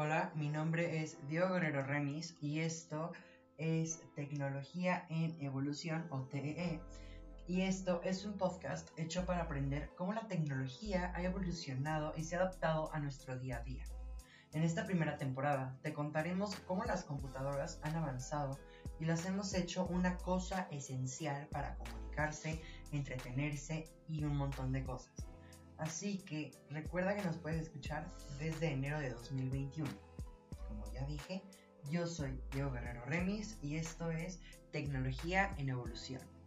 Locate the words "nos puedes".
27.22-27.62